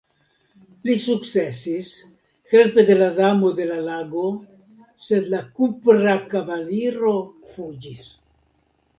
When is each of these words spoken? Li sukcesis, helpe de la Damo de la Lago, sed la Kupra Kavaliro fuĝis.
Li 0.89 0.93
sukcesis, 0.99 1.89
helpe 2.53 2.85
de 2.87 2.95
la 3.01 3.09
Damo 3.17 3.51
de 3.59 3.67
la 3.71 3.75
Lago, 3.89 4.23
sed 5.09 5.29
la 5.35 5.41
Kupra 5.59 6.15
Kavaliro 6.31 7.13
fuĝis. 7.53 8.09